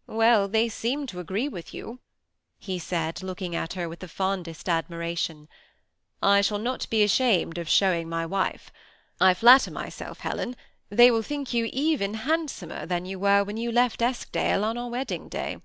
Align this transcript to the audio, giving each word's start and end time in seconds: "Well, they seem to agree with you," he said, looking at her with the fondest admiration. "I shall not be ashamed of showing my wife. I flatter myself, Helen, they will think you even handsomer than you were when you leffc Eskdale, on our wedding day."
"Well, 0.06 0.46
they 0.46 0.68
seem 0.68 1.06
to 1.06 1.20
agree 1.20 1.48
with 1.48 1.72
you," 1.72 2.00
he 2.58 2.78
said, 2.78 3.22
looking 3.22 3.56
at 3.56 3.72
her 3.72 3.88
with 3.88 4.00
the 4.00 4.08
fondest 4.08 4.68
admiration. 4.68 5.48
"I 6.22 6.42
shall 6.42 6.58
not 6.58 6.86
be 6.90 7.02
ashamed 7.02 7.56
of 7.56 7.66
showing 7.66 8.06
my 8.06 8.26
wife. 8.26 8.70
I 9.22 9.32
flatter 9.32 9.70
myself, 9.70 10.18
Helen, 10.20 10.54
they 10.90 11.10
will 11.10 11.22
think 11.22 11.54
you 11.54 11.70
even 11.72 12.12
handsomer 12.12 12.84
than 12.84 13.06
you 13.06 13.18
were 13.18 13.42
when 13.42 13.56
you 13.56 13.70
leffc 13.72 14.02
Eskdale, 14.02 14.64
on 14.66 14.76
our 14.76 14.90
wedding 14.90 15.30
day." 15.30 15.56